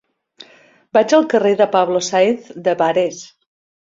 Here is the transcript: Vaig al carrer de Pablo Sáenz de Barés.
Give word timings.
Vaig 0.97 1.13
al 1.17 1.27
carrer 1.33 1.51
de 1.59 1.67
Pablo 1.77 2.01
Sáenz 2.07 2.49
de 2.69 2.75
Barés. 2.83 3.23